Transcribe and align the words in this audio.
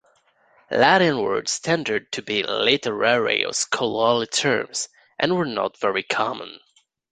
Latin 0.71 1.21
words 1.21 1.59
tended 1.59 2.11
to 2.13 2.23
be 2.23 2.41
literary 2.41 3.45
or 3.45 3.53
scholarly 3.53 4.25
terms 4.25 4.89
and 5.19 5.35
were 5.35 5.45
not 5.45 5.77
very 5.77 6.01
common. 6.01 6.59